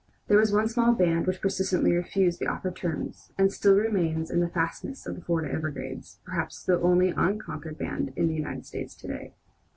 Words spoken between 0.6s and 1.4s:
small band